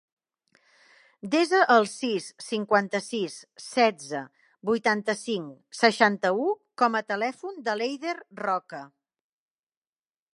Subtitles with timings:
[1.33, 4.21] Desa el sis, cinquanta-sis, setze,
[4.71, 6.49] vuitanta-cinc, seixanta-u
[6.83, 8.81] com a telèfon de l'Eider Roca.